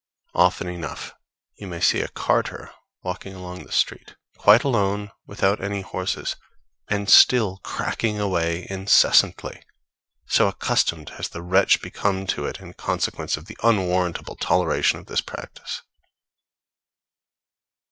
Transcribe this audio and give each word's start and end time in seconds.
Often 0.33 0.67
enough 0.69 1.13
you 1.59 1.67
may 1.67 1.79
see 1.79 2.01
a 2.01 2.07
carter 2.07 2.71
walking 3.03 3.35
along 3.35 3.65
the 3.65 3.71
street, 3.71 4.15
quite 4.35 4.63
alone, 4.63 5.11
without 5.27 5.63
any 5.63 5.81
horses, 5.81 6.35
and 6.87 7.07
still 7.07 7.57
cracking 7.59 8.19
away 8.19 8.65
incessantly; 8.67 9.61
so 10.25 10.47
accustomed 10.47 11.09
has 11.09 11.29
the 11.29 11.43
wretch 11.43 11.83
become 11.83 12.25
to 12.25 12.47
it 12.47 12.59
in 12.59 12.73
consequence 12.73 13.37
of 13.37 13.45
the 13.45 13.57
unwarrantable 13.61 14.35
toleration 14.37 14.97
of 14.97 15.05
this 15.05 15.21
practice. 15.21 15.83